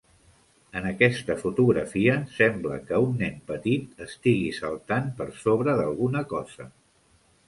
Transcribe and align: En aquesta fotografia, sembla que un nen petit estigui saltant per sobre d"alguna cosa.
En 0.79 0.85
aquesta 0.91 1.33
fotografia, 1.41 2.15
sembla 2.37 2.79
que 2.91 3.01
un 3.09 3.13
nen 3.19 3.37
petit 3.51 4.01
estigui 4.07 4.47
saltant 4.61 5.13
per 5.21 5.29
sobre 5.45 5.77
d"alguna 5.81 6.25
cosa. 6.33 6.67